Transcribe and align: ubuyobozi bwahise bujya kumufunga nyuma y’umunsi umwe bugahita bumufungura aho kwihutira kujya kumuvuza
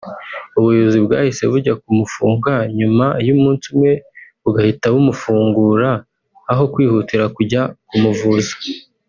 ubuyobozi 0.57 0.97
bwahise 1.05 1.43
bujya 1.51 1.73
kumufunga 1.83 2.53
nyuma 2.77 3.05
y’umunsi 3.27 3.65
umwe 3.73 3.91
bugahita 4.43 4.85
bumufungura 4.93 5.89
aho 6.51 6.63
kwihutira 6.73 7.25
kujya 7.35 7.61
kumuvuza 7.87 8.53